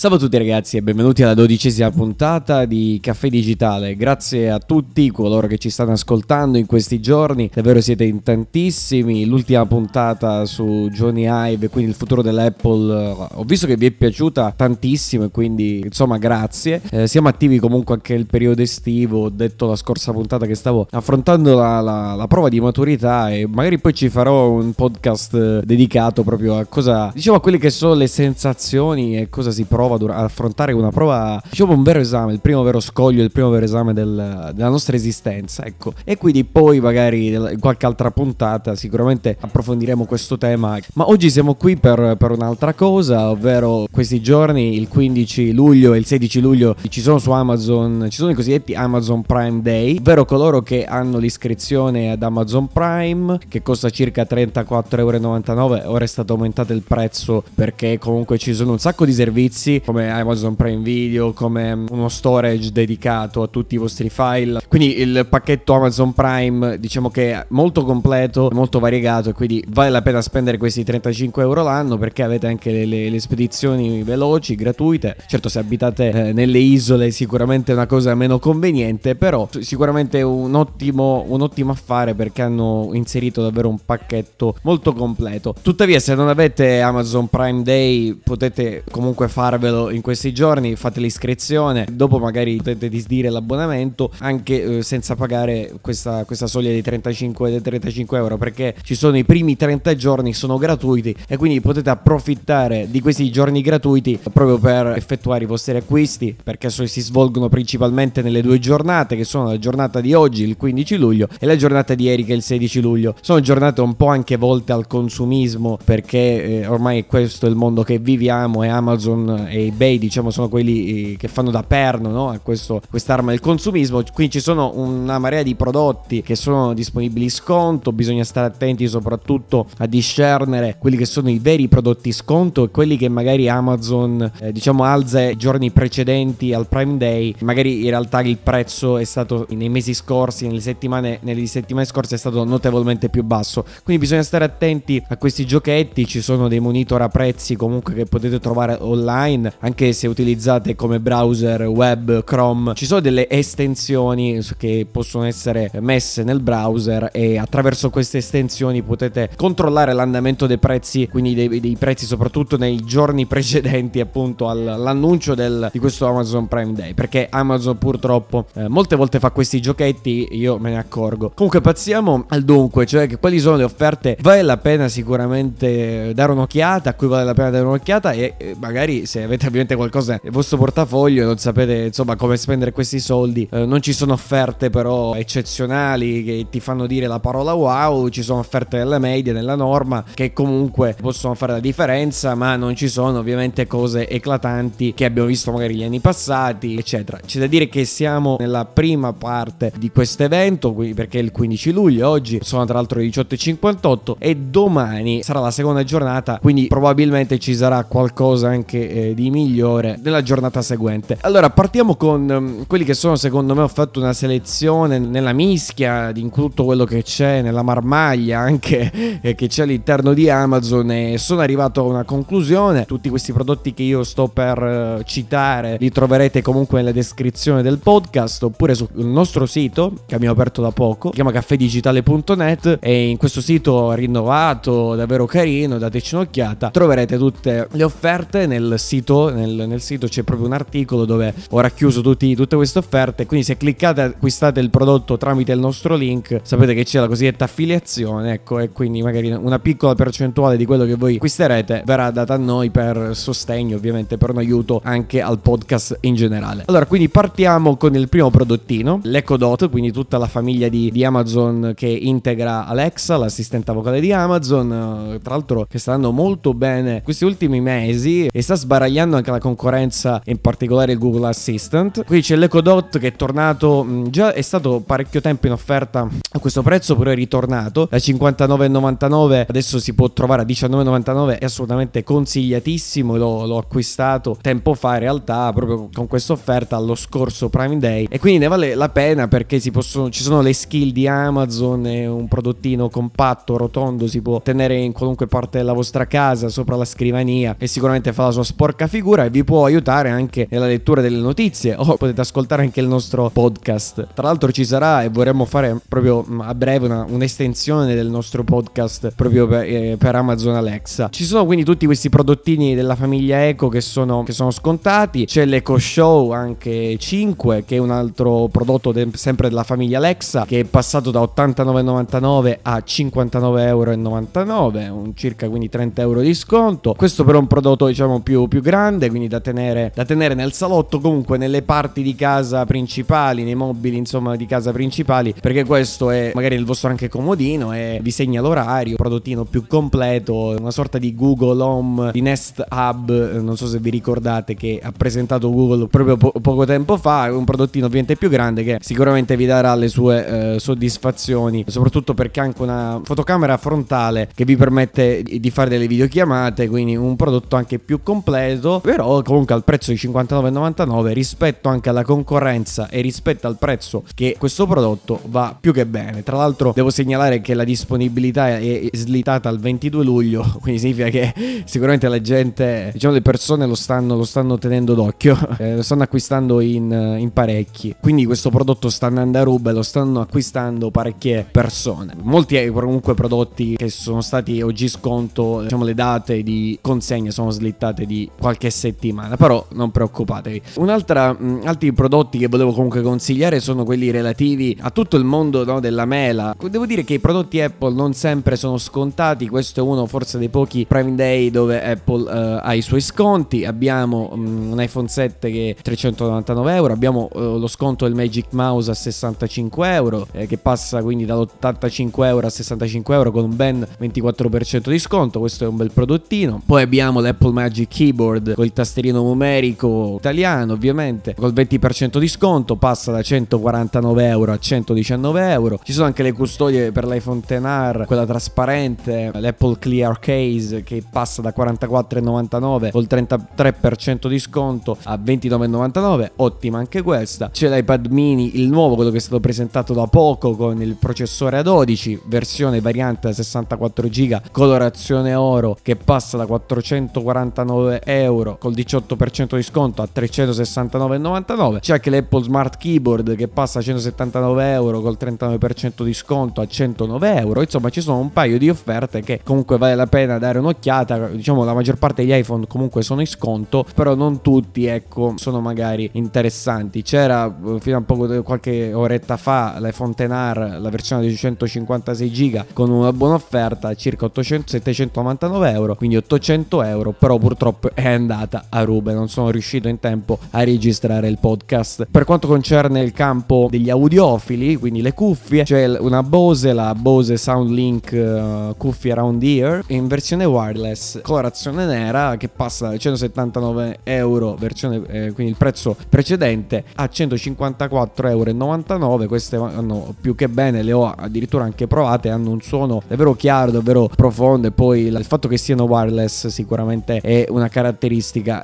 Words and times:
Salve 0.00 0.16
a 0.16 0.18
tutti 0.20 0.38
ragazzi 0.38 0.78
e 0.78 0.82
benvenuti 0.82 1.22
alla 1.22 1.34
dodicesima 1.34 1.90
puntata 1.90 2.64
di 2.64 2.98
Caffè 3.02 3.28
Digitale. 3.28 3.96
Grazie 3.96 4.50
a 4.50 4.58
tutti 4.58 5.10
coloro 5.10 5.46
che 5.46 5.58
ci 5.58 5.68
stanno 5.68 5.92
ascoltando 5.92 6.56
in 6.56 6.64
questi 6.64 7.00
giorni, 7.00 7.50
davvero 7.52 7.82
siete 7.82 8.04
in 8.04 8.22
tantissimi. 8.22 9.26
L'ultima 9.26 9.66
puntata 9.66 10.46
su 10.46 10.88
Johnny 10.90 11.26
Ive, 11.28 11.68
quindi 11.68 11.90
il 11.90 11.96
futuro 11.98 12.22
dell'Apple, 12.22 13.14
ho 13.30 13.44
visto 13.44 13.66
che 13.66 13.76
vi 13.76 13.84
è 13.84 13.90
piaciuta 13.90 14.54
tantissimo 14.56 15.24
e 15.24 15.28
quindi 15.30 15.82
insomma 15.84 16.16
grazie. 16.16 16.80
Eh, 16.90 17.06
siamo 17.06 17.28
attivi 17.28 17.58
comunque 17.58 17.96
anche 17.96 18.14
nel 18.14 18.24
periodo 18.24 18.62
estivo, 18.62 19.24
ho 19.24 19.28
detto 19.28 19.66
la 19.66 19.76
scorsa 19.76 20.12
puntata 20.12 20.46
che 20.46 20.54
stavo 20.54 20.86
affrontando 20.92 21.54
la, 21.54 21.82
la, 21.82 22.14
la 22.14 22.26
prova 22.26 22.48
di 22.48 22.58
maturità 22.58 23.30
e 23.30 23.46
magari 23.46 23.78
poi 23.78 23.92
ci 23.92 24.08
farò 24.08 24.48
un 24.48 24.72
podcast 24.72 25.62
dedicato 25.62 26.22
proprio 26.22 26.56
a 26.56 26.64
cosa, 26.64 27.10
diciamo 27.12 27.36
a 27.36 27.40
quelle 27.42 27.58
che 27.58 27.68
sono 27.68 27.92
le 27.92 28.06
sensazioni 28.06 29.18
e 29.18 29.28
cosa 29.28 29.50
si 29.50 29.64
prova 29.64 29.88
prova, 29.96 30.16
ad 30.16 30.24
affrontare 30.24 30.72
una 30.72 30.90
prova, 30.90 31.42
diciamo 31.48 31.72
un 31.72 31.82
vero 31.82 32.00
esame, 32.00 32.32
il 32.32 32.40
primo 32.40 32.62
vero 32.62 32.80
scoglio, 32.80 33.22
il 33.22 33.30
primo 33.30 33.50
vero 33.50 33.64
esame 33.64 33.92
del, 33.92 34.52
della 34.54 34.68
nostra 34.68 34.96
esistenza, 34.96 35.64
ecco. 35.64 35.92
E 36.04 36.16
quindi 36.16 36.44
poi 36.44 36.80
magari 36.80 37.28
in 37.32 37.58
qualche 37.60 37.86
altra 37.86 38.10
puntata 38.10 38.74
sicuramente 38.74 39.36
approfondiremo 39.38 40.04
questo 40.04 40.38
tema. 40.38 40.78
Ma 40.94 41.08
oggi 41.08 41.30
siamo 41.30 41.54
qui 41.54 41.76
per, 41.76 42.16
per 42.18 42.30
un'altra 42.30 42.74
cosa, 42.74 43.30
ovvero 43.30 43.86
questi 43.90 44.20
giorni, 44.20 44.76
il 44.76 44.88
15 44.88 45.52
luglio 45.52 45.94
e 45.94 45.98
il 45.98 46.06
16 46.06 46.40
luglio, 46.40 46.76
ci 46.88 47.00
sono 47.00 47.18
su 47.18 47.30
Amazon, 47.30 48.06
ci 48.10 48.18
sono 48.18 48.30
i 48.30 48.34
cosiddetti 48.34 48.74
Amazon 48.74 49.22
Prime 49.22 49.62
Day, 49.62 49.98
ovvero 49.98 50.24
coloro 50.24 50.62
che 50.62 50.84
hanno 50.84 51.18
l'iscrizione 51.18 52.10
ad 52.10 52.22
Amazon 52.22 52.68
Prime, 52.68 53.38
che 53.48 53.62
costa 53.62 53.90
circa 53.90 54.26
34,99€, 54.28 55.86
ora 55.86 56.04
è 56.04 56.08
stato 56.08 56.32
aumentato 56.32 56.72
il 56.72 56.82
prezzo 56.82 57.42
perché 57.54 57.98
comunque 57.98 58.38
ci 58.38 58.54
sono 58.54 58.72
un 58.72 58.78
sacco 58.78 59.04
di 59.04 59.12
servizi 59.12 59.79
come 59.80 60.10
Amazon 60.10 60.56
Prime 60.56 60.82
Video, 60.82 61.32
come 61.32 61.72
uno 61.88 62.08
storage 62.08 62.72
dedicato 62.72 63.42
a 63.42 63.48
tutti 63.48 63.74
i 63.74 63.78
vostri 63.78 64.10
file. 64.10 64.60
Quindi 64.68 65.00
il 65.00 65.26
pacchetto 65.28 65.74
Amazon 65.74 66.12
Prime 66.12 66.78
diciamo 66.78 67.10
che 67.10 67.32
è 67.32 67.46
molto 67.48 67.84
completo, 67.84 68.50
molto 68.52 68.78
variegato 68.78 69.30
e 69.30 69.32
quindi 69.32 69.64
vale 69.68 69.90
la 69.90 70.02
pena 70.02 70.20
spendere 70.22 70.58
questi 70.58 70.84
35 70.84 71.42
euro 71.42 71.62
l'anno 71.62 71.96
perché 71.98 72.22
avete 72.22 72.46
anche 72.46 72.70
le, 72.70 72.84
le, 72.84 73.10
le 73.10 73.20
spedizioni 73.20 74.02
veloci, 74.02 74.54
gratuite. 74.54 75.16
Certo 75.26 75.48
se 75.48 75.58
abitate 75.58 76.10
eh, 76.10 76.32
nelle 76.32 76.58
isole 76.58 77.10
sicuramente 77.10 77.72
è 77.72 77.74
una 77.74 77.86
cosa 77.86 78.14
meno 78.14 78.38
conveniente, 78.38 79.14
però 79.14 79.48
sicuramente 79.60 80.22
un 80.22 80.54
ottimo, 80.54 81.24
un 81.28 81.40
ottimo 81.40 81.72
affare 81.72 82.14
perché 82.14 82.42
hanno 82.42 82.90
inserito 82.92 83.42
davvero 83.42 83.68
un 83.68 83.78
pacchetto 83.84 84.56
molto 84.62 84.92
completo. 84.92 85.54
Tuttavia 85.60 85.98
se 86.00 86.14
non 86.14 86.28
avete 86.28 86.80
Amazon 86.80 87.28
Prime 87.28 87.62
Day 87.62 88.14
potete 88.14 88.84
comunque 88.90 89.28
farvelo 89.28 89.69
fatelo 89.70 89.90
in 89.90 90.00
questi 90.00 90.32
giorni, 90.32 90.74
fate 90.76 91.00
l'iscrizione, 91.00 91.86
dopo 91.90 92.18
magari 92.18 92.56
potete 92.56 92.88
disdire 92.88 93.30
l'abbonamento 93.30 94.10
anche 94.18 94.78
eh, 94.78 94.82
senza 94.82 95.14
pagare 95.14 95.74
questa, 95.80 96.24
questa 96.24 96.46
soglia 96.46 96.70
di 96.70 96.82
35, 96.82 97.60
35 97.60 98.18
euro 98.18 98.36
perché 98.36 98.74
ci 98.82 98.94
sono 98.94 99.16
i 99.16 99.24
primi 99.24 99.56
30 99.56 99.94
giorni, 99.94 100.32
sono 100.32 100.58
gratuiti 100.58 101.14
e 101.28 101.36
quindi 101.36 101.60
potete 101.60 101.90
approfittare 101.90 102.88
di 102.90 103.00
questi 103.00 103.30
giorni 103.30 103.62
gratuiti 103.62 104.18
proprio 104.32 104.58
per 104.58 104.94
effettuare 104.96 105.44
i 105.44 105.46
vostri 105.46 105.76
acquisti 105.76 106.36
perché 106.42 106.68
si 106.70 107.00
svolgono 107.00 107.48
principalmente 107.48 108.22
nelle 108.22 108.42
due 108.42 108.58
giornate 108.58 109.16
che 109.16 109.24
sono 109.24 109.44
la 109.44 109.58
giornata 109.58 110.00
di 110.00 110.14
oggi, 110.14 110.44
il 110.44 110.56
15 110.56 110.96
luglio 110.96 111.28
e 111.38 111.46
la 111.46 111.56
giornata 111.56 111.94
di 111.94 112.04
ieri 112.04 112.24
che 112.24 112.32
è 112.32 112.36
il 112.36 112.42
16 112.42 112.80
luglio. 112.80 113.14
Sono 113.20 113.40
giornate 113.40 113.80
un 113.80 113.94
po' 113.94 114.08
anche 114.08 114.36
volte 114.36 114.72
al 114.72 114.86
consumismo 114.86 115.78
perché 115.84 116.60
eh, 116.60 116.66
ormai 116.66 117.06
questo 117.06 117.46
è 117.46 117.48
il 117.48 117.54
mondo 117.54 117.82
che 117.82 117.98
viviamo 117.98 118.62
e 118.62 118.68
Amazon 118.68 119.48
eBay 119.66 119.98
diciamo 119.98 120.30
sono 120.30 120.48
quelli 120.48 121.12
eh, 121.12 121.16
che 121.16 121.28
fanno 121.28 121.50
da 121.50 121.62
perno 121.62 122.10
no? 122.10 122.28
a 122.30 122.38
questo, 122.38 122.80
quest'arma 122.88 123.30
del 123.30 123.40
consumismo. 123.40 124.02
Quindi 124.12 124.34
ci 124.34 124.40
sono 124.40 124.72
una 124.74 125.18
marea 125.18 125.42
di 125.42 125.54
prodotti 125.54 126.22
che 126.22 126.34
sono 126.34 126.74
disponibili 126.74 127.24
in 127.24 127.30
sconto. 127.30 127.92
Bisogna 127.92 128.24
stare 128.24 128.46
attenti 128.46 128.86
soprattutto 128.88 129.66
a 129.78 129.86
discernere 129.86 130.76
quelli 130.78 130.96
che 130.96 131.06
sono 131.06 131.30
i 131.30 131.38
veri 131.38 131.68
prodotti 131.68 132.12
sconto 132.12 132.64
e 132.64 132.70
quelli 132.70 132.96
che 132.96 133.08
magari 133.08 133.48
Amazon 133.48 134.30
eh, 134.40 134.52
diciamo 134.52 134.84
alza 134.84 135.28
i 135.30 135.36
giorni 135.36 135.70
precedenti 135.70 136.52
al 136.52 136.66
Prime 136.66 136.96
Day. 136.96 137.34
Magari 137.40 137.84
in 137.84 137.90
realtà 137.90 138.20
il 138.20 138.38
prezzo 138.38 138.98
è 138.98 139.04
stato 139.04 139.46
nei 139.50 139.68
mesi 139.68 139.94
scorsi 139.94 140.46
nelle 140.46 140.60
settimane, 140.60 141.18
nelle 141.22 141.46
settimane 141.46 141.86
scorse 141.86 142.14
è 142.14 142.18
stato 142.18 142.44
notevolmente 142.44 143.08
più 143.08 143.22
basso. 143.22 143.64
Quindi 143.82 144.02
bisogna 144.02 144.22
stare 144.22 144.44
attenti 144.44 145.02
a 145.08 145.16
questi 145.16 145.46
giochetti. 145.46 146.06
Ci 146.06 146.20
sono 146.20 146.48
dei 146.48 146.60
monitor 146.60 147.02
a 147.02 147.08
prezzi 147.08 147.56
comunque 147.56 147.94
che 147.94 148.06
potete 148.06 148.38
trovare 148.40 148.76
online 148.80 149.49
anche 149.60 149.92
se 149.92 150.06
utilizzate 150.06 150.74
come 150.74 151.00
browser 151.00 151.62
web 151.62 152.24
Chrome, 152.24 152.74
ci 152.74 152.86
sono 152.86 153.00
delle 153.00 153.28
estensioni 153.28 154.40
che 154.56 154.86
possono 154.90 155.24
essere 155.24 155.70
messe 155.80 156.22
nel 156.22 156.40
browser 156.40 157.10
e 157.12 157.38
attraverso 157.38 157.90
queste 157.90 158.18
estensioni 158.18 158.82
potete 158.82 159.30
controllare 159.36 159.92
l'andamento 159.92 160.46
dei 160.46 160.58
prezzi, 160.58 161.08
quindi 161.08 161.34
dei, 161.34 161.60
dei 161.60 161.76
prezzi 161.76 162.06
soprattutto 162.06 162.56
nei 162.56 162.84
giorni 162.84 163.26
precedenti 163.26 164.00
appunto 164.00 164.48
all'annuncio 164.48 165.34
del, 165.34 165.68
di 165.72 165.78
questo 165.78 166.06
Amazon 166.06 166.48
Prime 166.48 166.72
Day, 166.72 166.94
perché 166.94 167.26
Amazon 167.30 167.78
purtroppo 167.78 168.46
eh, 168.54 168.68
molte 168.68 168.96
volte 168.96 169.18
fa 169.18 169.30
questi 169.30 169.60
giochetti, 169.60 170.28
io 170.32 170.58
me 170.58 170.70
ne 170.70 170.78
accorgo. 170.78 171.32
Comunque 171.34 171.60
passiamo 171.60 172.24
al 172.28 172.42
dunque, 172.42 172.86
cioè 172.86 173.06
che 173.06 173.18
quali 173.18 173.38
sono 173.38 173.56
le 173.56 173.64
offerte, 173.64 174.16
vale 174.20 174.42
la 174.42 174.56
pena 174.56 174.88
sicuramente 174.88 176.12
dare 176.14 176.32
un'occhiata, 176.32 176.90
a 176.90 176.94
cui 176.94 177.06
vale 177.06 177.24
la 177.24 177.34
pena 177.34 177.50
dare 177.50 177.64
un'occhiata 177.64 178.12
e 178.12 178.34
magari 178.58 179.06
se 179.06 179.22
avete 179.22 179.39
ovviamente 179.46 179.76
qualcosa 179.76 180.18
nel 180.22 180.32
vostro 180.32 180.56
portafoglio 180.56 181.22
e 181.22 181.24
non 181.26 181.38
sapete 181.38 181.74
insomma 181.74 182.16
come 182.16 182.36
spendere 182.36 182.72
questi 182.72 183.00
soldi. 183.00 183.48
Eh, 183.50 183.64
non 183.64 183.80
ci 183.80 183.92
sono 183.92 184.12
offerte 184.12 184.70
però 184.70 185.14
eccezionali 185.14 186.24
che 186.24 186.46
ti 186.50 186.60
fanno 186.60 186.86
dire 186.86 187.06
la 187.06 187.20
parola 187.20 187.52
wow, 187.52 188.08
ci 188.08 188.22
sono 188.22 188.40
offerte 188.40 188.76
nella 188.78 188.98
media, 188.98 189.32
nella 189.32 189.54
norma 189.54 190.04
che 190.14 190.32
comunque 190.32 190.96
possono 191.00 191.34
fare 191.34 191.52
la 191.52 191.60
differenza, 191.60 192.34
ma 192.34 192.56
non 192.56 192.74
ci 192.74 192.88
sono 192.88 193.18
ovviamente 193.18 193.66
cose 193.66 194.08
eclatanti 194.08 194.94
che 194.94 195.04
abbiamo 195.04 195.28
visto 195.28 195.52
magari 195.52 195.74
gli 195.74 195.82
anni 195.82 196.00
passati, 196.00 196.76
eccetera. 196.76 197.18
C'è 197.24 197.38
da 197.38 197.46
dire 197.46 197.68
che 197.68 197.84
siamo 197.84 198.36
nella 198.38 198.64
prima 198.64 199.12
parte 199.12 199.72
di 199.78 199.90
questo 199.90 200.24
evento, 200.24 200.72
perché 200.72 201.18
è 201.18 201.22
il 201.22 201.30
15 201.30 201.72
luglio, 201.72 202.08
oggi 202.08 202.38
sono 202.42 202.64
tra 202.64 202.74
l'altro 202.74 203.00
le 203.00 203.06
18.58 203.06 204.14
e 204.18 204.36
domani 204.36 205.22
sarà 205.22 205.40
la 205.40 205.50
seconda 205.50 205.84
giornata, 205.84 206.38
quindi 206.40 206.66
probabilmente 206.66 207.38
ci 207.38 207.54
sarà 207.54 207.84
qualcosa 207.84 208.48
anche 208.48 208.88
eh, 208.88 209.14
di 209.20 209.30
migliore 209.30 209.98
nella 210.02 210.22
giornata 210.22 210.62
seguente. 210.62 211.18
Allora, 211.20 211.50
partiamo 211.50 211.94
con 211.94 212.28
um, 212.28 212.66
quelli 212.66 212.84
che 212.84 212.94
sono, 212.94 213.16
secondo 213.16 213.54
me, 213.54 213.60
ho 213.60 213.68
fatto 213.68 214.00
una 214.00 214.14
selezione 214.14 214.98
nella 214.98 215.32
mischia 215.32 216.10
di 216.12 216.28
tutto 216.30 216.64
quello 216.64 216.84
che 216.84 217.02
c'è, 217.02 217.42
nella 217.42 217.62
marmaglia 217.62 218.38
anche 218.38 218.90
eh, 219.20 219.34
che 219.34 219.46
c'è 219.48 219.62
all'interno 219.62 220.14
di 220.14 220.30
Amazon 220.30 220.90
e 220.90 221.18
sono 221.18 221.40
arrivato 221.40 221.80
a 221.80 221.84
una 221.84 222.04
conclusione. 222.04 222.86
Tutti 222.86 223.10
questi 223.10 223.32
prodotti 223.32 223.74
che 223.74 223.82
io 223.82 224.02
sto 224.04 224.28
per 224.28 224.98
uh, 224.98 225.02
citare 225.04 225.76
li 225.78 225.90
troverete 225.90 226.40
comunque 226.40 226.78
nella 226.78 226.92
descrizione 226.92 227.62
del 227.62 227.78
podcast 227.78 228.44
oppure 228.44 228.74
sul 228.74 228.88
nostro 228.94 229.44
sito 229.44 229.92
che 230.06 230.14
abbiamo 230.14 230.34
aperto 230.34 230.62
da 230.62 230.70
poco, 230.70 231.08
si 231.08 231.14
chiama 231.16 231.32
caffedigitale.net 231.32 232.78
e 232.80 233.08
in 233.08 233.16
questo 233.18 233.40
sito 233.40 233.92
rinnovato, 233.92 234.94
davvero 234.94 235.26
carino, 235.26 235.78
dateci 235.78 236.14
un'occhiata, 236.14 236.70
troverete 236.70 237.18
tutte 237.18 237.68
le 237.70 237.82
offerte 237.82 238.46
nel 238.46 238.74
sito 238.78 239.09
nel, 239.10 239.64
nel, 239.66 239.80
sito 239.80 240.06
c'è 240.06 240.22
proprio 240.22 240.46
un 240.46 240.52
articolo 240.52 241.04
dove 241.04 241.34
ho 241.50 241.60
racchiuso 241.60 242.00
tutti, 242.00 242.34
tutte 242.34 242.56
queste 242.56 242.78
offerte. 242.78 243.26
Quindi 243.26 243.44
se 243.44 243.56
cliccate 243.56 244.02
acquistate 244.02 244.60
il 244.60 244.70
prodotto 244.70 245.16
tramite 245.16 245.52
il 245.52 245.58
nostro 245.58 245.96
link, 245.96 246.40
sapete 246.42 246.74
che 246.74 246.84
c'è 246.84 247.00
la 247.00 247.08
cosiddetta 247.08 247.44
affiliazione. 247.44 248.32
Ecco, 248.32 248.58
e 248.58 248.70
quindi 248.70 249.02
magari 249.02 249.30
una 249.30 249.58
piccola 249.58 249.94
percentuale 249.94 250.56
di 250.56 250.64
quello 250.64 250.84
che 250.84 250.94
voi 250.94 251.16
acquisterete 251.16 251.82
verrà 251.84 252.10
data 252.10 252.34
a 252.34 252.38
noi 252.38 252.70
per 252.70 253.10
sostegno, 253.14 253.76
ovviamente 253.76 254.16
per 254.16 254.30
un 254.30 254.38
aiuto 254.38 254.80
anche 254.84 255.20
al 255.20 255.38
podcast 255.38 255.98
in 256.02 256.14
generale. 256.14 256.64
Allora, 256.66 256.86
quindi 256.86 257.08
partiamo 257.08 257.76
con 257.76 257.94
il 257.94 258.08
primo 258.08 258.30
prodottino, 258.30 259.00
l'Echo 259.04 259.36
Dot, 259.36 259.68
quindi 259.70 259.92
tutta 259.92 260.18
la 260.18 260.26
famiglia 260.26 260.68
di, 260.68 260.90
di 260.90 261.04
Amazon 261.04 261.72
che 261.74 261.86
integra 261.86 262.66
Alexa, 262.66 263.16
l'assistente 263.16 263.72
vocale 263.72 264.00
di 264.00 264.12
Amazon. 264.12 265.18
Tra 265.22 265.34
l'altro 265.34 265.66
che 265.68 265.78
sta 265.78 265.92
andando 265.92 266.12
molto 266.12 266.54
bene 266.54 267.02
questi 267.02 267.24
ultimi 267.24 267.60
mesi 267.60 268.26
e 268.26 268.42
sta 268.42 268.54
sbaragliando 268.54 268.99
migliorando 269.00 269.16
anche 269.16 269.30
la 269.30 269.38
concorrenza, 269.38 270.20
in 270.26 270.40
particolare 270.40 270.92
il 270.92 270.98
Google 270.98 271.28
Assistant. 271.28 272.04
Qui 272.04 272.20
c'è 272.20 272.36
l'Echo 272.36 272.60
Dot 272.60 272.98
che 272.98 273.08
è 273.08 273.12
tornato, 273.16 273.86
già 274.08 274.32
è 274.32 274.42
stato 274.42 274.82
parecchio 274.84 275.20
tempo 275.20 275.46
in 275.46 275.52
offerta 275.52 276.08
a 276.32 276.38
questo 276.38 276.62
prezzo, 276.62 276.96
però 276.96 277.10
è 277.10 277.14
ritornato 277.14 277.88
da 277.90 277.96
59,99 277.96 279.46
adesso 279.48 279.78
si 279.78 279.94
può 279.94 280.10
trovare 280.10 280.42
a 280.42 280.44
19,99, 280.44 281.38
è 281.38 281.44
assolutamente 281.44 282.02
consigliatissimo, 282.02 283.16
l'ho, 283.16 283.46
l'ho 283.46 283.58
acquistato 283.58 284.36
tempo 284.40 284.74
fa 284.74 284.94
in 284.94 285.00
realtà 285.00 285.52
proprio 285.52 285.88
con 285.92 286.06
questa 286.06 286.32
offerta 286.32 286.76
allo 286.76 286.94
scorso 286.94 287.48
Prime 287.48 287.78
Day 287.78 288.06
e 288.08 288.18
quindi 288.18 288.38
ne 288.38 288.48
vale 288.48 288.74
la 288.74 288.88
pena 288.88 289.28
perché 289.28 289.60
possono, 289.70 290.10
ci 290.10 290.22
sono 290.22 290.40
le 290.40 290.52
skill 290.52 290.90
di 290.90 291.06
Amazon, 291.06 291.86
è 291.86 292.06
un 292.06 292.28
prodottino 292.28 292.88
compatto, 292.88 293.56
rotondo, 293.56 294.06
si 294.06 294.20
può 294.20 294.40
tenere 294.40 294.76
in 294.76 294.92
qualunque 294.92 295.26
parte 295.26 295.58
della 295.58 295.72
vostra 295.72 296.06
casa, 296.06 296.48
sopra 296.48 296.76
la 296.76 296.84
scrivania 296.84 297.54
e 297.58 297.66
sicuramente 297.66 298.12
fa 298.12 298.24
la 298.24 298.30
sua 298.30 298.44
sporca 298.44 298.86
figura 298.90 299.24
e 299.24 299.30
vi 299.30 299.44
può 299.44 299.64
aiutare 299.64 300.10
anche 300.10 300.48
nella 300.50 300.66
lettura 300.66 301.00
delle 301.00 301.20
notizie 301.20 301.76
o 301.78 301.96
potete 301.96 302.20
ascoltare 302.20 302.62
anche 302.62 302.80
il 302.80 302.88
nostro 302.88 303.30
podcast. 303.30 304.08
Tra 304.12 304.26
l'altro 304.26 304.50
ci 304.50 304.64
sarà 304.64 305.04
e 305.04 305.08
vorremmo 305.08 305.44
fare 305.44 305.78
proprio 305.86 306.26
mm, 306.28 306.40
a 306.40 306.54
breve 306.56 306.86
una, 306.86 307.06
un'estensione 307.08 307.94
del 307.94 308.08
nostro 308.08 308.42
podcast 308.42 309.12
proprio 309.14 309.46
per, 309.46 309.62
eh, 309.62 309.96
per, 309.96 310.16
Amazon 310.16 310.56
Alexa. 310.56 311.08
Ci 311.10 311.24
sono 311.24 311.46
quindi 311.46 311.64
tutti 311.64 311.86
questi 311.86 312.08
prodottini 312.08 312.74
della 312.74 312.96
famiglia 312.96 313.46
Eco 313.46 313.68
che 313.68 313.80
sono, 313.80 314.24
che 314.24 314.32
sono 314.32 314.50
scontati. 314.50 315.24
C'è 315.24 315.44
l'Eco 315.44 315.78
Show 315.78 316.32
anche 316.32 316.96
5 316.98 317.64
che 317.64 317.76
è 317.76 317.78
un 317.78 317.92
altro 317.92 318.48
prodotto 318.50 318.90
de- 318.90 319.10
sempre 319.14 319.48
della 319.48 319.62
famiglia 319.62 319.98
Alexa 319.98 320.44
che 320.46 320.58
è 320.58 320.64
passato 320.64 321.12
da 321.12 321.20
89,99 321.20 322.58
a 322.62 322.82
59,99 322.84 323.60
euro, 323.60 323.92
un 323.92 325.12
circa 325.14 325.48
quindi 325.48 325.68
30 325.68 326.02
euro 326.02 326.20
di 326.22 326.34
sconto. 326.34 326.94
Questo 326.94 327.22
però 327.22 327.38
è 327.38 327.40
un 327.40 327.46
prodotto 327.46 327.86
diciamo 327.86 328.18
più, 328.18 328.48
più 328.48 328.60
grande 328.60 328.78
quindi 328.88 329.28
da 329.28 329.40
tenere, 329.40 329.92
da 329.94 330.04
tenere 330.04 330.34
nel 330.34 330.52
salotto 330.52 331.00
comunque 331.00 331.36
nelle 331.36 331.62
parti 331.62 332.02
di 332.02 332.14
casa 332.14 332.64
principali, 332.64 333.42
nei 333.42 333.54
mobili 333.54 333.96
insomma 333.96 334.36
di 334.36 334.46
casa 334.46 334.72
principali 334.72 335.34
perché 335.40 335.64
questo 335.64 336.10
è 336.10 336.32
magari 336.34 336.54
il 336.54 336.64
vostro 336.64 336.88
anche 336.88 337.08
comodino 337.08 337.72
e 337.72 337.98
vi 338.02 338.10
segna 338.10 338.40
l'orario, 338.40 338.96
prodottino 338.96 339.44
più 339.44 339.66
completo, 339.66 340.56
una 340.58 340.70
sorta 340.70 340.98
di 340.98 341.14
Google 341.14 341.62
Home 341.62 342.10
di 342.12 342.20
Nest 342.20 342.64
Hub, 342.70 343.38
non 343.40 343.56
so 343.56 343.66
se 343.66 343.78
vi 343.78 343.90
ricordate 343.90 344.54
che 344.54 344.80
ha 344.82 344.92
presentato 344.92 345.50
Google 345.50 345.86
proprio 345.88 346.16
po- 346.16 346.32
poco 346.40 346.64
tempo 346.64 346.96
fa, 346.96 347.32
un 347.32 347.44
prodottino 347.44 347.86
ovviamente 347.86 348.16
più 348.16 348.28
grande 348.28 348.62
che 348.64 348.78
sicuramente 348.80 349.36
vi 349.36 349.46
darà 349.46 349.74
le 349.74 349.88
sue 349.88 350.54
eh, 350.54 350.58
soddisfazioni, 350.58 351.64
soprattutto 351.66 352.14
perché 352.14 352.40
ha 352.40 352.44
anche 352.44 352.62
una 352.62 353.00
fotocamera 353.02 353.56
frontale 353.56 354.28
che 354.34 354.44
vi 354.44 354.56
permette 354.56 355.22
di 355.22 355.50
fare 355.50 355.68
delle 355.68 355.86
videochiamate, 355.86 356.68
quindi 356.68 356.96
un 356.96 357.16
prodotto 357.16 357.56
anche 357.56 357.78
più 357.78 358.02
completo, 358.02 358.69
però 358.78 359.22
comunque 359.22 359.54
al 359.54 359.64
prezzo 359.64 359.90
di 359.90 359.96
59,99 359.96 361.12
rispetto 361.12 361.68
anche 361.68 361.88
alla 361.88 362.04
concorrenza 362.04 362.88
e 362.88 363.00
rispetto 363.00 363.48
al 363.48 363.56
prezzo 363.58 364.04
che 364.14 364.36
questo 364.38 364.66
prodotto 364.66 365.20
va 365.24 365.56
più 365.58 365.72
che 365.72 365.86
bene. 365.86 366.22
Tra 366.22 366.36
l'altro 366.36 366.72
devo 366.72 366.90
segnalare 366.90 367.40
che 367.40 367.54
la 367.54 367.64
disponibilità 367.64 368.58
è 368.58 368.88
slittata 368.92 369.48
al 369.48 369.58
22 369.58 370.04
luglio, 370.04 370.46
quindi 370.62 370.80
significa 370.80 371.08
che 371.08 371.62
sicuramente 371.64 372.08
la 372.08 372.20
gente, 372.20 372.90
diciamo 372.92 373.14
le 373.14 373.22
persone 373.22 373.66
lo 373.66 373.74
stanno, 373.74 374.14
lo 374.16 374.24
stanno 374.24 374.58
tenendo 374.58 374.94
d'occhio, 374.94 375.36
eh, 375.58 375.76
lo 375.76 375.82
stanno 375.82 376.02
acquistando 376.02 376.60
in, 376.60 377.16
in, 377.18 377.32
parecchi. 377.32 377.96
Quindi 378.00 378.24
questo 378.26 378.50
prodotto 378.50 378.90
sta 378.90 379.06
andando 379.06 379.38
a 379.38 379.42
ruba 379.42 379.70
e 379.70 379.74
lo 379.74 379.82
stanno 379.82 380.20
acquistando 380.20 380.90
parecchie 380.90 381.46
persone. 381.50 382.14
Molti 382.20 382.56
eh, 382.56 382.70
comunque 382.70 383.14
prodotti 383.14 383.76
che 383.76 383.88
sono 383.88 384.20
stati 384.20 384.60
oggi 384.62 384.88
sconto, 384.88 385.62
diciamo 385.62 385.84
le 385.84 385.94
date 385.94 386.42
di 386.42 386.78
consegna 386.80 387.30
sono 387.30 387.50
slittate 387.50 388.04
di 388.06 388.28
qualche 388.60 388.70
settimana, 388.70 389.36
però 389.36 389.64
non 389.72 389.90
preoccupatevi. 389.90 390.62
Un'altra, 390.74 391.32
mh, 391.32 391.62
altri 391.64 391.92
prodotti 391.92 392.36
che 392.36 392.48
volevo 392.48 392.72
comunque 392.72 393.00
consigliare 393.00 393.58
sono 393.58 393.84
quelli 393.84 394.10
relativi 394.10 394.76
a 394.80 394.90
tutto 394.90 395.16
il 395.16 395.24
mondo 395.24 395.64
no, 395.64 395.80
della 395.80 396.04
mela. 396.04 396.54
Devo 396.68 396.84
dire 396.84 397.02
che 397.02 397.14
i 397.14 397.18
prodotti 397.18 397.60
Apple 397.60 397.94
non 397.94 398.12
sempre 398.12 398.56
sono 398.56 398.76
scontati, 398.76 399.48
questo 399.48 399.80
è 399.80 399.82
uno 399.82 400.04
forse 400.06 400.36
dei 400.38 400.50
pochi 400.50 400.84
Prime 400.86 401.14
Day 401.14 401.50
dove 401.50 401.82
Apple 401.82 402.22
uh, 402.22 402.60
ha 402.62 402.74
i 402.74 402.82
suoi 402.82 403.00
sconti. 403.00 403.64
Abbiamo 403.64 404.28
um, 404.32 404.72
un 404.72 404.82
iPhone 404.82 405.08
7 405.08 405.50
che 405.50 405.74
è 405.78 405.82
399 405.82 406.74
euro, 406.74 406.92
abbiamo 406.92 407.30
uh, 407.32 407.58
lo 407.58 407.66
sconto 407.66 408.04
del 408.04 408.14
Magic 408.14 408.48
Mouse 408.50 408.90
a 408.90 408.94
65 408.94 409.94
euro, 409.94 410.26
eh, 410.32 410.46
che 410.46 410.58
passa 410.58 411.02
quindi 411.02 411.24
dall'85 411.24 412.24
euro 412.26 412.46
a 412.46 412.50
65 412.50 413.14
euro 413.14 413.30
con 413.30 413.44
un 413.44 413.56
ben 413.56 413.86
24% 413.98 414.90
di 414.90 414.98
sconto. 414.98 415.38
Questo 415.38 415.64
è 415.64 415.66
un 415.66 415.76
bel 415.76 415.90
prodottino. 415.92 416.60
Poi 416.64 416.82
abbiamo 416.82 417.20
l'Apple 417.20 417.52
Magic 417.52 417.88
Keyboard 417.88 418.49
con 418.54 418.64
il 418.64 418.72
tasterino 418.72 419.22
numerico 419.22 420.16
italiano, 420.18 420.72
ovviamente, 420.72 421.34
col 421.34 421.52
20% 421.52 422.18
di 422.18 422.28
sconto, 422.28 422.76
passa 422.76 423.12
da 423.12 423.22
149 423.22 424.26
euro 424.26 424.52
a 424.52 424.58
119 424.58 425.50
euro. 425.50 425.80
Ci 425.82 425.92
sono 425.92 426.06
anche 426.06 426.22
le 426.22 426.32
custodie 426.32 426.92
per 426.92 427.06
l'iPhone 427.06 427.40
XR, 427.40 428.04
quella 428.06 428.26
trasparente, 428.26 429.30
l'Apple 429.34 429.78
Clear 429.78 430.18
Case 430.18 430.82
che 430.82 431.02
passa 431.08 431.42
da 431.42 431.52
44,99 431.56 432.90
col 432.90 433.06
33% 433.08 434.28
di 434.28 434.38
sconto 434.38 434.96
a 435.04 435.14
29,99. 435.16 436.30
Ottima 436.36 436.78
anche 436.78 437.02
questa. 437.02 437.50
C'è 437.50 437.68
l'iPad 437.68 438.06
mini, 438.06 438.58
il 438.58 438.68
nuovo, 438.68 438.94
quello 438.94 439.10
che 439.10 439.18
è 439.18 439.20
stato 439.20 439.40
presentato 439.40 439.92
da 439.92 440.06
poco 440.06 440.56
con 440.56 440.80
il 440.80 440.94
processore 440.94 441.60
A12, 441.60 442.20
versione 442.26 442.80
variante 442.80 443.28
da 443.28 443.34
64 443.34 444.08
GB, 444.08 444.40
colorazione 444.50 445.34
oro 445.34 445.76
che 445.82 445.96
passa 445.96 446.36
da 446.36 446.46
449 446.46 448.02
euro 448.04 448.39
col 448.58 448.72
18% 448.72 449.56
di 449.56 449.62
sconto 449.62 450.02
a 450.02 450.08
369,99. 450.12 451.80
C'è 451.80 451.92
anche 451.94 452.10
l'Apple 452.10 452.42
Smart 452.42 452.76
Keyboard 452.76 453.36
che 453.36 453.48
passa 453.48 453.80
a 453.80 453.82
179 453.82 454.72
euro 454.72 455.00
col 455.00 455.16
39% 455.18 456.02
di 456.02 456.14
sconto 456.14 456.60
a 456.60 456.66
109 456.66 457.36
euro. 457.36 457.60
Insomma, 457.60 457.90
ci 457.90 458.00
sono 458.00 458.18
un 458.18 458.32
paio 458.32 458.58
di 458.58 458.68
offerte 458.68 459.22
che 459.22 459.40
comunque 459.44 459.78
vale 459.78 459.94
la 459.94 460.06
pena 460.06 460.38
dare 460.38 460.58
un'occhiata. 460.58 461.28
Diciamo, 461.28 461.64
la 461.64 461.74
maggior 461.74 461.96
parte 461.96 462.24
degli 462.24 462.32
iPhone 462.32 462.66
comunque 462.66 463.02
sono 463.02 463.20
in 463.20 463.26
sconto, 463.26 463.84
però 463.94 464.14
non 464.14 464.40
tutti, 464.40 464.86
ecco, 464.86 465.34
sono 465.36 465.60
magari 465.60 466.08
interessanti. 466.12 467.02
C'era 467.02 467.46
eh, 467.46 467.80
fino 467.80 467.98
a 467.98 468.00
poco 468.00 468.42
qualche 468.42 468.92
oretta 468.92 469.36
fa 469.36 469.78
l'iPhone 469.78 470.14
XR, 470.14 470.78
la 470.80 470.90
versione 470.90 471.26
di 471.26 471.34
156 471.34 472.30
giga 472.30 472.66
con 472.72 472.90
una 472.90 473.12
buona 473.12 473.34
offerta, 473.34 473.94
circa 473.94 474.26
800, 474.26 474.68
799 474.68 475.70
euro, 475.70 475.94
quindi 475.94 476.16
800 476.16 476.82
euro, 476.82 477.12
però 477.12 477.38
purtroppo 477.38 477.90
è 477.94 478.08
andata 478.20 478.66
a 478.68 478.82
rube, 478.82 479.12
non 479.12 479.28
sono 479.28 479.50
riuscito 479.50 479.88
in 479.88 479.98
tempo 479.98 480.38
a 480.50 480.62
registrare 480.62 481.28
il 481.28 481.38
podcast. 481.38 482.06
Per 482.10 482.24
quanto 482.24 482.46
concerne 482.46 483.00
il 483.00 483.12
campo 483.12 483.68
degli 483.70 483.90
audiofili, 483.90 484.76
quindi 484.76 485.02
le 485.02 485.14
cuffie, 485.14 485.64
c'è 485.64 485.98
una 485.98 486.22
Bose, 486.22 486.72
la 486.72 486.94
Bose 486.94 487.36
SoundLink 487.36 488.12
uh, 488.12 488.76
cuffie 488.76 489.12
around 489.12 489.42
ear 489.42 489.82
in 489.88 490.06
versione 490.06 490.44
wireless, 490.44 491.20
colorazione 491.22 491.86
nera 491.86 492.36
che 492.36 492.48
passa 492.48 492.88
da 492.88 492.96
179 492.96 494.00
euro, 494.04 494.54
versione, 494.58 495.02
eh, 495.08 495.32
quindi 495.32 495.52
il 495.52 495.58
prezzo 495.58 495.96
precedente, 496.08 496.84
a 496.96 497.04
154,99 497.04 499.00
euro. 499.00 499.26
Queste 499.26 499.56
vanno 499.56 500.14
più 500.20 500.34
che 500.34 500.48
bene, 500.48 500.82
le 500.82 500.92
ho 500.92 501.10
addirittura 501.10 501.64
anche 501.64 501.86
provate, 501.86 502.28
hanno 502.28 502.50
un 502.50 502.60
suono 502.60 503.02
davvero 503.06 503.34
chiaro, 503.34 503.70
davvero 503.70 504.10
profondo 504.14 504.68
e 504.68 504.70
poi 504.70 505.02
il 505.02 505.24
fatto 505.24 505.48
che 505.48 505.56
siano 505.56 505.84
wireless 505.84 506.48
sicuramente 506.48 507.20
è 507.20 507.46
una 507.48 507.68
caratteristica 507.68 508.09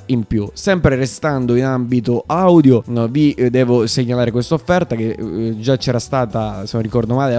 in 0.06 0.24
più. 0.24 0.48
Sempre 0.52 0.96
restando 0.96 1.54
in 1.54 1.64
ambito 1.64 2.24
audio, 2.26 2.82
vi 3.08 3.34
devo 3.50 3.86
segnalare 3.86 4.30
questa 4.30 4.54
offerta 4.54 4.96
che 4.96 5.10
eh, 5.10 5.56
già 5.58 5.76
c'era 5.76 5.98
stata, 5.98 6.66
se 6.66 6.70
non 6.74 6.82
ricordo 6.82 7.14
male, 7.14 7.34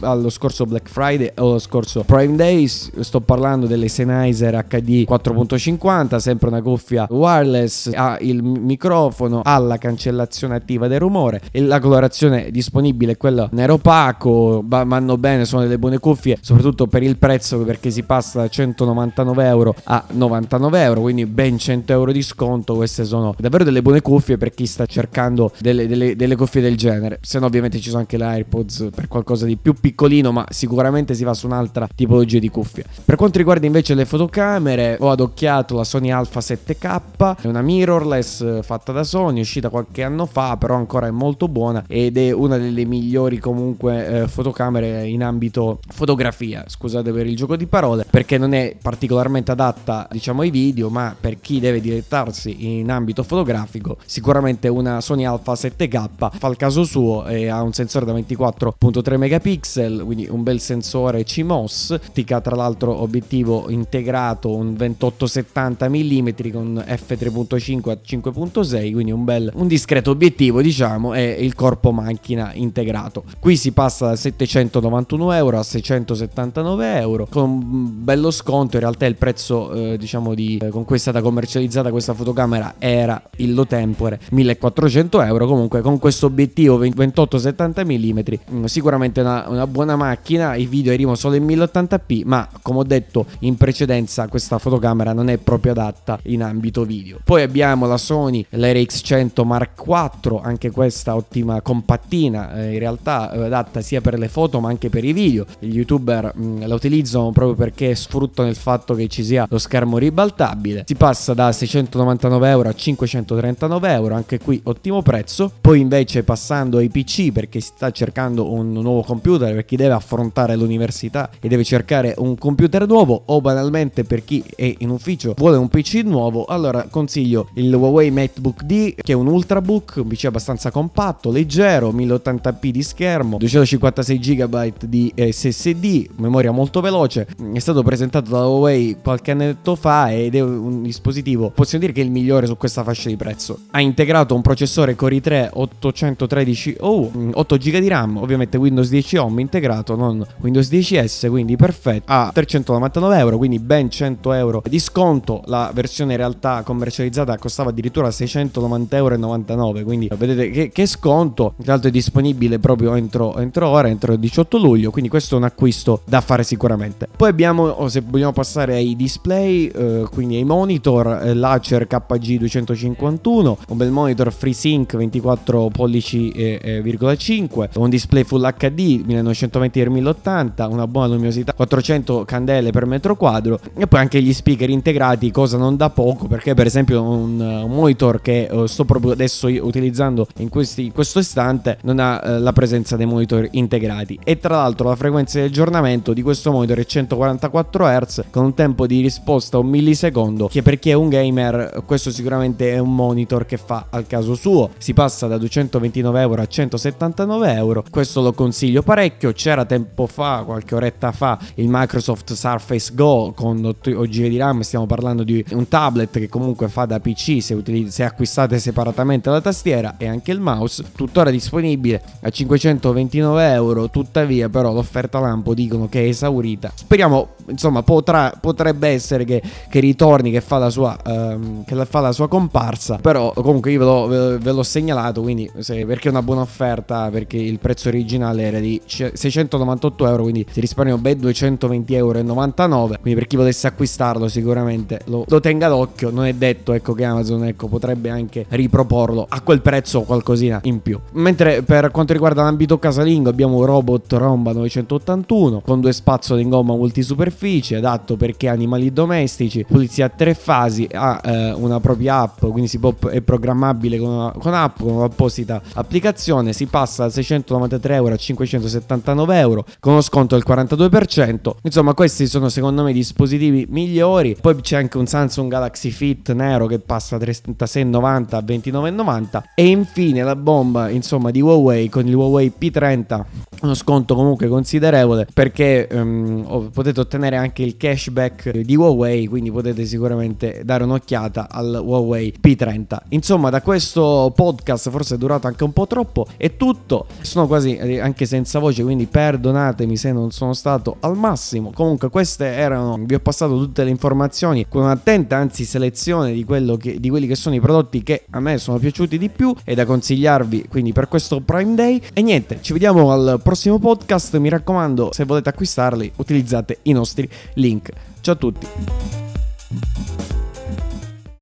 allo 0.00 0.30
scorso 0.30 0.66
Black 0.66 0.88
Friday 0.88 1.32
o 1.36 1.50
allo 1.50 1.58
scorso 1.58 2.02
Prime 2.04 2.36
Days. 2.36 3.00
Sto 3.00 3.20
parlando 3.20 3.66
delle 3.66 3.88
Sennheiser 3.88 4.66
HD 4.68 5.04
4.50, 5.08 6.16
sempre 6.16 6.48
una 6.48 6.62
cuffia 6.62 7.06
wireless, 7.10 7.90
ha 7.94 8.16
il 8.20 8.42
microfono, 8.42 9.40
ha 9.42 9.58
la 9.58 9.78
cancellazione 9.78 10.54
attiva 10.54 10.88
del 10.88 11.00
rumore 11.00 11.40
e 11.50 11.60
la 11.62 11.80
colorazione 11.80 12.50
disponibile 12.50 13.12
è 13.12 13.16
quella 13.16 13.48
nero 13.52 13.74
opaco, 13.74 14.62
vanno 14.64 15.16
bene, 15.16 15.44
sono 15.44 15.62
delle 15.62 15.78
buone 15.78 15.98
cuffie, 15.98 16.38
soprattutto 16.40 16.86
per 16.86 17.02
il 17.02 17.16
prezzo 17.16 17.58
perché 17.58 17.90
si 17.90 18.02
passa 18.02 18.40
da 18.40 18.48
199 18.48 19.46
euro 19.46 19.74
a 19.84 20.04
99 20.08 20.82
euro, 20.82 21.00
quindi 21.00 21.26
ben 21.26 21.47
100 21.56 21.92
euro 21.92 22.12
di 22.12 22.22
sconto. 22.22 22.74
Queste 22.74 23.04
sono 23.04 23.34
davvero 23.38 23.64
delle 23.64 23.80
buone 23.80 24.02
cuffie 24.02 24.36
per 24.36 24.52
chi 24.52 24.66
sta 24.66 24.84
cercando 24.86 25.52
delle, 25.60 25.86
delle, 25.86 26.16
delle 26.16 26.36
cuffie 26.36 26.60
del 26.60 26.76
genere. 26.76 27.18
Se 27.22 27.38
no, 27.38 27.46
ovviamente 27.46 27.78
ci 27.78 27.88
sono 27.88 28.00
anche 28.00 28.18
le 28.18 28.24
AirPods 28.24 28.88
per 28.94 29.08
qualcosa 29.08 29.46
di 29.46 29.56
più 29.56 29.74
piccolino, 29.74 30.32
ma 30.32 30.44
sicuramente 30.50 31.14
si 31.14 31.24
va 31.24 31.32
su 31.32 31.46
un'altra 31.46 31.88
tipologia 31.94 32.38
di 32.38 32.48
cuffie. 32.50 32.84
Per 33.04 33.16
quanto 33.16 33.38
riguarda 33.38 33.66
invece 33.66 33.94
le 33.94 34.04
fotocamere, 34.04 34.96
ho 35.00 35.10
adocchiato 35.10 35.76
la 35.76 35.84
Sony 35.84 36.10
Alpha 36.10 36.40
7K, 36.40 37.36
è 37.42 37.46
una 37.46 37.62
mirrorless 37.62 38.62
fatta 38.62 38.92
da 38.92 39.04
Sony, 39.04 39.40
uscita 39.40 39.68
qualche 39.68 40.02
anno 40.02 40.26
fa, 40.26 40.56
però 40.56 40.74
ancora 40.74 41.06
è 41.06 41.10
molto 41.10 41.48
buona 41.48 41.84
ed 41.86 42.16
è 42.16 42.32
una 42.32 42.58
delle 42.58 42.84
migliori 42.84 43.38
comunque 43.38 44.22
eh, 44.22 44.28
fotocamere 44.28 45.06
in 45.06 45.22
ambito 45.22 45.80
fotografia. 45.88 46.64
Scusate 46.66 47.12
per 47.12 47.26
il 47.26 47.36
gioco 47.36 47.56
di 47.56 47.66
parole, 47.66 48.06
perché 48.08 48.38
non 48.38 48.52
è 48.52 48.76
particolarmente 48.80 49.52
adatta, 49.52 50.08
diciamo, 50.10 50.42
ai 50.42 50.50
video, 50.50 50.88
ma 50.88 51.14
per 51.18 51.37
chi 51.40 51.60
deve 51.60 51.80
dilettarsi 51.80 52.78
in 52.78 52.90
ambito 52.90 53.22
fotografico, 53.22 53.96
sicuramente 54.04 54.68
una 54.68 55.00
Sony 55.00 55.24
Alpha 55.24 55.52
7K 55.52 56.30
fa 56.38 56.48
il 56.48 56.56
caso 56.56 56.84
suo 56.84 57.26
e 57.26 57.48
ha 57.48 57.62
un 57.62 57.72
sensore 57.72 58.04
da 58.04 58.12
24.3 58.12 59.16
megapixel, 59.16 60.02
quindi 60.04 60.26
un 60.30 60.42
bel 60.42 60.60
sensore 60.60 61.24
CMOS, 61.24 61.98
tica 62.12 62.40
tra 62.40 62.56
l'altro 62.56 63.02
obiettivo 63.02 63.70
integrato 63.70 64.54
un 64.54 64.74
2870 64.74 65.88
mm 65.88 66.28
con 66.52 66.84
f3.5 66.86 67.90
a 67.90 67.98
5.6, 68.04 68.92
quindi 68.92 69.12
un 69.12 69.24
bel 69.24 69.50
un 69.54 69.66
discreto 69.66 70.10
obiettivo, 70.10 70.60
diciamo, 70.62 71.14
e 71.14 71.36
il 71.40 71.54
corpo 71.54 71.92
macchina 71.92 72.52
integrato. 72.54 73.24
Qui 73.38 73.56
si 73.56 73.72
passa 73.72 74.08
da 74.08 74.16
791 74.16 75.32
euro 75.32 75.58
a 75.58 75.62
679 75.62 76.98
euro 76.98 77.26
con 77.30 77.50
un 77.50 78.04
bello 78.04 78.30
sconto, 78.30 78.76
in 78.76 78.82
realtà 78.82 79.06
il 79.06 79.16
prezzo 79.16 79.72
eh, 79.72 79.98
diciamo 79.98 80.34
di 80.34 80.58
eh, 80.58 80.68
con 80.68 80.84
cui 80.84 80.96
è 80.96 80.98
stata 80.98 81.20
commercializzata 81.28 81.90
questa 81.90 82.14
fotocamera 82.14 82.74
era 82.78 83.22
illo 83.36 83.66
tempore 83.66 84.18
1400 84.30 85.22
euro. 85.22 85.46
Comunque 85.46 85.82
con 85.82 85.98
questo 85.98 86.26
obiettivo 86.26 86.78
28-70 86.80 87.84
mm 87.84 88.64
sicuramente 88.64 89.20
una, 89.20 89.44
una, 89.48 89.66
buona 89.66 89.96
macchina. 89.96 90.54
I 90.54 90.66
video 90.66 90.92
arrivano 90.92 91.16
solo 91.16 91.34
in 91.34 91.44
1080p 91.44 92.22
ma 92.24 92.48
come 92.62 92.78
ho 92.78 92.84
detto 92.84 93.26
in 93.40 93.56
precedenza 93.56 94.26
questa 94.28 94.58
fotocamera 94.58 95.12
non 95.12 95.28
è 95.28 95.36
proprio 95.36 95.72
adatta 95.72 96.18
in 96.24 96.42
ambito 96.42 96.84
video. 96.84 97.18
Poi 97.22 97.42
abbiamo 97.42 97.86
la 97.86 97.98
Sony 97.98 98.44
l'RX100 98.50 99.44
Mark 99.44 99.82
IV 99.86 100.40
anche 100.42 100.70
questa 100.70 101.14
ottima 101.14 101.60
compattina 101.60 102.54
eh, 102.54 102.72
in 102.72 102.78
realtà 102.78 103.32
eh, 103.32 103.44
adatta 103.44 103.82
sia 103.82 104.00
per 104.00 104.18
le 104.18 104.28
foto 104.28 104.60
ma 104.60 104.68
anche 104.68 104.88
per 104.88 105.04
i 105.04 105.12
video. 105.12 105.44
Gli 105.58 105.76
youtuber 105.76 106.32
mh, 106.34 106.42
mm, 106.42 106.62
la 106.66 106.74
utilizzano 106.74 107.32
proprio 107.32 107.54
perché 107.54 107.94
sfruttano 107.94 108.48
il 108.48 108.56
fatto 108.56 108.94
che 108.94 109.08
ci 109.08 109.22
sia 109.22 109.46
lo 109.48 109.58
schermo 109.58 109.98
ribaltabile. 109.98 110.84
Si 110.86 110.94
passa 110.94 111.17
da 111.34 111.52
699 111.52 112.48
euro 112.48 112.68
a 112.68 112.72
539 112.72 113.92
euro 113.92 114.14
anche 114.14 114.38
qui 114.38 114.60
ottimo 114.64 115.02
prezzo. 115.02 115.50
Poi 115.60 115.80
invece 115.80 116.22
passando 116.22 116.78
ai 116.78 116.88
PC 116.88 117.32
perché 117.32 117.60
si 117.60 117.72
sta 117.74 117.90
cercando 117.90 118.52
un 118.52 118.72
nuovo 118.72 119.02
computer 119.02 119.54
per 119.54 119.64
chi 119.64 119.76
deve 119.76 119.94
affrontare 119.94 120.56
l'università 120.56 121.30
e 121.40 121.48
deve 121.48 121.64
cercare 121.64 122.14
un 122.18 122.36
computer 122.38 122.86
nuovo 122.86 123.22
o 123.26 123.40
banalmente 123.40 124.04
per 124.04 124.24
chi 124.24 124.42
è 124.54 124.74
in 124.78 124.90
ufficio 124.90 125.34
vuole 125.36 125.56
un 125.56 125.68
PC 125.68 126.02
nuovo 126.04 126.44
allora 126.44 126.86
consiglio 126.88 127.48
il 127.54 127.72
Huawei 127.72 128.10
MateBook 128.10 128.62
D 128.62 128.94
che 128.94 129.12
è 129.12 129.14
un 129.14 129.26
ultrabook 129.26 129.94
un 129.96 130.06
PC 130.06 130.26
abbastanza 130.26 130.70
compatto 130.70 131.30
leggero 131.30 131.90
1080p 131.90 132.68
di 132.68 132.82
schermo 132.82 133.38
256 133.38 134.18
GB 134.18 134.72
di 134.84 135.12
SSD 135.14 136.06
memoria 136.16 136.50
molto 136.50 136.80
veloce. 136.80 137.26
È 137.52 137.58
stato 137.58 137.82
presentato 137.82 138.30
da 138.30 138.46
Huawei 138.46 138.96
qualche 139.02 139.32
annetto 139.32 139.74
fa 139.74 140.12
ed 140.12 140.34
è 140.34 140.40
un 140.40 140.82
dispositivo 140.82 141.07
possiamo 141.54 141.84
dire 141.84 141.96
che 141.96 142.02
è 142.02 142.04
il 142.04 142.10
migliore 142.10 142.46
su 142.46 142.56
questa 142.56 142.82
fascia 142.82 143.08
di 143.08 143.16
prezzo. 143.16 143.58
Ha 143.70 143.80
integrato 143.80 144.34
un 144.34 144.42
processore 144.42 144.94
Core 144.94 145.16
i3 145.16 145.50
813 145.52 146.76
oh, 146.80 147.10
8 147.32 147.56
GB 147.56 147.78
di 147.78 147.88
RAM 147.88 148.16
ovviamente 148.18 148.56
Windows 148.56 148.88
10 148.88 149.16
Home 149.16 149.40
integrato 149.40 149.96
non 149.96 150.24
Windows 150.40 150.70
10S 150.70 151.28
quindi 151.28 151.56
perfetto 151.56 152.10
a 152.10 152.30
399 152.32 153.18
euro 153.18 153.36
quindi 153.36 153.58
ben 153.58 153.90
100 153.90 154.32
euro 154.32 154.62
di 154.66 154.78
sconto. 154.78 155.42
La 155.46 155.70
versione 155.72 156.12
in 156.12 156.18
realtà 156.18 156.62
commercializzata 156.62 157.36
costava 157.38 157.70
addirittura 157.70 158.08
690,99 158.08 158.92
euro 158.94 159.82
quindi 159.84 160.10
vedete 160.16 160.50
che, 160.50 160.68
che 160.70 160.86
sconto. 160.86 161.54
Tra 161.62 161.72
l'altro 161.72 161.88
è 161.88 161.92
disponibile 161.92 162.58
proprio 162.58 162.94
entro, 162.94 163.36
entro 163.38 163.68
ora 163.68 163.88
entro 163.88 164.12
il 164.12 164.18
18 164.18 164.58
luglio 164.58 164.90
quindi 164.90 165.08
questo 165.08 165.34
è 165.34 165.38
un 165.38 165.44
acquisto 165.44 166.02
da 166.04 166.20
fare 166.20 166.42
sicuramente. 166.42 167.08
Poi 167.16 167.28
abbiamo 167.28 167.88
se 167.88 168.02
vogliamo 168.04 168.32
passare 168.32 168.74
ai 168.74 168.96
display 168.96 169.66
eh, 169.66 170.06
quindi 170.10 170.36
ai 170.36 170.44
monitor 170.44 170.97
eh, 171.06 171.34
l'Acer 171.34 171.86
KG251 171.88 173.56
un 173.68 173.76
bel 173.76 173.90
monitor 173.90 174.32
FreeSync 174.32 174.96
24 174.96 175.68
pollici 175.68 176.30
e, 176.30 176.58
e 176.62 177.16
5, 177.16 177.70
un 177.74 177.90
display 177.90 178.24
Full 178.24 178.54
HD 178.56 179.04
1920x1080, 179.06 180.70
una 180.70 180.86
buona 180.86 181.08
luminosità, 181.08 181.52
400 181.52 182.24
candele 182.24 182.70
per 182.70 182.86
metro 182.86 183.16
quadro 183.16 183.60
e 183.76 183.86
poi 183.86 184.00
anche 184.00 184.22
gli 184.22 184.32
speaker 184.32 184.70
integrati, 184.70 185.30
cosa 185.30 185.56
non 185.56 185.76
da 185.76 185.90
poco 185.90 186.26
perché 186.26 186.54
per 186.54 186.66
esempio 186.66 187.02
un, 187.02 187.40
un 187.40 187.70
monitor 187.70 188.20
che 188.20 188.48
uh, 188.50 188.66
sto 188.66 188.84
proprio 188.84 189.12
adesso 189.12 189.46
utilizzando 189.48 190.26
in, 190.38 190.48
questi, 190.48 190.86
in 190.86 190.92
questo 190.92 191.18
istante 191.18 191.78
non 191.82 191.98
ha 191.98 192.20
uh, 192.22 192.40
la 192.40 192.52
presenza 192.52 192.96
dei 192.96 193.06
monitor 193.06 193.46
integrati. 193.52 194.18
E 194.24 194.38
tra 194.38 194.56
l'altro 194.56 194.88
la 194.88 194.96
frequenza 194.96 195.38
di 195.38 195.46
aggiornamento 195.46 196.12
di 196.12 196.22
questo 196.22 196.50
monitor 196.50 196.78
è 196.78 196.84
144 196.84 197.86
Hz 197.86 198.24
con 198.30 198.44
un 198.44 198.54
tempo 198.54 198.86
di 198.86 199.00
risposta 199.00 199.58
un 199.58 199.68
millisecondo 199.68 200.48
che 200.48 200.62
per 200.62 200.77
chi 200.78 200.90
è 200.90 200.94
un 200.94 201.08
gamer 201.08 201.82
questo 201.84 202.10
sicuramente 202.10 202.72
è 202.72 202.78
un 202.78 202.94
monitor 202.94 203.46
che 203.46 203.56
fa 203.56 203.86
al 203.90 204.06
caso 204.06 204.34
suo 204.34 204.70
si 204.78 204.94
passa 204.94 205.26
da 205.26 205.38
229 205.38 206.20
euro 206.20 206.42
a 206.42 206.46
179 206.46 207.52
euro. 207.54 207.84
Questo 207.90 208.20
lo 208.20 208.32
consiglio 208.32 208.82
parecchio. 208.82 209.32
C'era 209.32 209.64
tempo 209.64 210.06
fa, 210.06 210.42
qualche 210.44 210.74
oretta 210.74 211.12
fa, 211.12 211.38
il 211.54 211.66
Microsoft 211.68 212.32
Surface 212.32 212.92
Go 212.94 213.32
con 213.34 213.64
8 213.64 213.90
GB 213.90 214.26
di 214.26 214.36
RAM. 214.36 214.60
Stiamo 214.60 214.86
parlando 214.86 215.22
di 215.24 215.44
un 215.50 215.68
tablet 215.68 216.18
che 216.18 216.28
comunque 216.28 216.68
fa 216.68 216.84
da 216.84 217.00
PC 217.00 217.42
se, 217.42 217.54
utilizz- 217.54 217.92
se 217.92 218.04
acquistate 218.04 218.58
separatamente 218.58 219.30
la 219.30 219.40
tastiera 219.40 219.96
e 219.98 220.06
anche 220.06 220.32
il 220.32 220.40
mouse. 220.40 220.84
Tuttora 220.94 221.30
disponibile 221.30 222.02
a 222.20 222.30
529 222.30 223.52
euro. 223.52 223.90
Tuttavia, 223.90 224.48
però, 224.48 224.72
l'offerta 224.72 225.18
lampo 225.18 225.54
dicono 225.54 225.88
che 225.88 226.04
è 226.04 226.08
esaurita. 226.08 226.72
Speriamo, 226.74 227.34
insomma, 227.48 227.82
potrà, 227.82 228.32
potrebbe 228.40 228.88
essere 228.88 229.24
che, 229.24 229.42
che 229.68 229.80
ritorni, 229.80 230.30
che 230.30 230.40
fa, 230.40 230.58
la 230.58 230.67
sua, 230.70 230.96
um, 231.04 231.64
che 231.64 231.84
fa 231.86 232.00
la 232.00 232.12
sua 232.12 232.28
comparsa. 232.28 232.98
Però, 233.00 233.32
comunque, 233.32 233.70
io 233.70 233.78
ve 233.78 233.84
l'ho, 233.84 234.38
ve 234.38 234.52
l'ho 234.52 234.62
segnalato. 234.62 235.22
Quindi, 235.22 235.50
se, 235.58 235.84
perché 235.86 236.08
è 236.08 236.10
una 236.10 236.22
buona 236.22 236.42
offerta 236.42 237.08
perché 237.10 237.36
il 237.36 237.58
prezzo 237.58 237.88
originale 237.88 238.42
era 238.42 238.58
di 238.58 238.80
698 238.84 240.06
euro, 240.06 240.22
quindi 240.22 240.46
si 240.50 240.60
risparmiano 240.60 241.00
ben 241.00 241.18
220,99 241.18 241.94
euro. 241.94 242.86
Quindi 243.00 243.14
per 243.14 243.26
chi 243.26 243.36
volesse 243.36 243.66
acquistarlo 243.66 244.28
sicuramente 244.28 245.00
lo, 245.06 245.24
lo, 245.26 245.40
tenga 245.40 245.68
d'occhio. 245.68 246.10
Non 246.10 246.24
è 246.24 246.32
detto 246.32 246.72
ecco, 246.72 246.92
che 246.92 247.04
Amazon 247.04 247.44
ecco, 247.44 247.68
potrebbe 247.68 248.10
anche 248.10 248.46
riproporlo 248.48 249.26
a 249.28 249.40
quel 249.40 249.60
prezzo 249.60 250.00
o 250.00 250.02
qualcosina 250.02 250.60
in 250.64 250.82
più. 250.82 250.98
Mentre 251.12 251.62
per 251.62 251.90
quanto 251.90 252.12
riguarda 252.12 252.42
l'ambito 252.42 252.78
casalingo 252.78 253.28
abbiamo 253.28 253.56
un 253.56 253.64
robot 253.64 254.12
Romba 254.12 254.52
981 254.52 255.60
con 255.60 255.80
due 255.80 255.92
spazzole 255.92 256.40
in 256.40 256.48
gomma 256.48 256.74
multisuperficie 256.74 257.76
adatto 257.76 258.16
perché 258.16 258.48
animali 258.48 258.92
domestici, 258.92 259.64
pulizia 259.64 260.06
a 260.06 260.08
tre 260.08 260.34
fasi, 260.34 260.57
ha 260.90 261.20
eh, 261.24 261.52
una 261.52 261.80
propria 261.80 262.20
app, 262.20 262.40
quindi 262.40 262.68
si 262.68 262.78
può, 262.78 262.94
è 263.10 263.20
programmabile 263.20 263.98
con, 263.98 264.08
una, 264.08 264.32
con 264.32 264.54
app, 264.54 264.78
con 264.78 264.92
un'apposita 264.92 265.60
applicazione, 265.74 266.52
si 266.52 266.66
passa 266.66 267.04
da 267.04 267.10
693 267.10 267.94
euro 267.94 268.14
a 268.14 268.16
579 268.16 269.38
euro 269.38 269.64
con 269.80 269.92
uno 269.92 270.02
sconto 270.02 270.36
del 270.36 270.44
42%. 270.46 271.50
Insomma, 271.62 271.94
questi 271.94 272.26
sono 272.26 272.48
secondo 272.48 272.82
me 272.82 272.90
i 272.90 272.94
dispositivi 272.94 273.66
migliori. 273.68 274.36
Poi 274.40 274.56
c'è 274.60 274.76
anche 274.76 274.98
un 274.98 275.06
Samsung 275.06 275.50
Galaxy 275.50 275.90
Fit 275.90 276.32
nero 276.32 276.66
che 276.66 276.78
passa 276.78 277.16
da 277.16 277.24
36,90 277.26 278.34
a 278.34 278.38
29,90 278.40 279.42
e 279.54 279.66
infine 279.66 280.22
la 280.22 280.36
bomba, 280.36 280.88
insomma, 280.88 281.30
di 281.30 281.40
Huawei 281.40 281.88
con 281.88 282.06
il 282.06 282.14
Huawei 282.14 282.52
P30 282.58 283.24
uno 283.62 283.74
sconto 283.74 284.14
comunque 284.14 284.46
considerevole 284.46 285.26
perché 285.32 285.88
um, 285.90 286.70
potete 286.72 287.00
ottenere 287.00 287.36
anche 287.36 287.62
il 287.62 287.76
cashback 287.76 288.58
di 288.58 288.76
Huawei 288.76 289.26
quindi 289.26 289.50
potete 289.50 289.84
sicuramente 289.84 290.47
dare 290.64 290.84
un'occhiata 290.84 291.48
al 291.50 291.80
Huawei 291.82 292.34
P30 292.40 292.96
insomma 293.10 293.50
da 293.50 293.62
questo 293.62 294.32
podcast 294.34 294.90
forse 294.90 295.14
è 295.14 295.18
durato 295.18 295.46
anche 295.46 295.64
un 295.64 295.72
po' 295.72 295.86
troppo 295.86 296.26
è 296.36 296.56
tutto. 296.56 297.06
Sono 297.20 297.46
quasi 297.46 297.76
eh, 297.76 298.00
anche 298.00 298.26
senza 298.26 298.58
voce 298.58 298.82
quindi 298.82 299.06
perdonatemi 299.06 299.96
se 299.96 300.12
non 300.12 300.30
sono 300.30 300.52
stato 300.52 300.96
al 301.00 301.16
massimo. 301.16 301.72
Comunque 301.72 302.10
queste 302.10 302.46
erano 302.46 302.96
vi 303.00 303.14
ho 303.14 303.20
passato 303.20 303.58
tutte 303.58 303.84
le 303.84 303.90
informazioni 303.90 304.66
con 304.68 304.82
un'attenta 304.82 305.36
anzi 305.36 305.64
selezione 305.64 306.32
di, 306.32 306.46
che, 306.78 307.00
di 307.00 307.08
quelli 307.08 307.26
che 307.26 307.34
sono 307.34 307.54
i 307.54 307.60
prodotti 307.60 308.02
che 308.02 308.24
a 308.30 308.40
me 308.40 308.58
sono 308.58 308.78
piaciuti 308.78 309.18
di 309.18 309.28
più 309.28 309.54
e 309.64 309.74
da 309.74 309.84
consigliarvi 309.84 310.66
quindi 310.68 310.92
per 310.92 311.08
questo 311.08 311.40
Prime 311.40 311.74
Day. 311.74 312.00
E 312.12 312.22
niente 312.22 312.58
ci 312.60 312.72
vediamo 312.72 313.12
al 313.12 313.40
prossimo 313.42 313.78
podcast. 313.78 314.36
Mi 314.38 314.48
raccomando 314.48 315.10
se 315.12 315.24
volete 315.24 315.48
acquistarli 315.48 316.12
utilizzate 316.16 316.78
i 316.82 316.92
nostri 316.92 317.28
link. 317.54 317.90
Ciao 318.20 318.34
a 318.34 318.36
tutti 318.36 318.66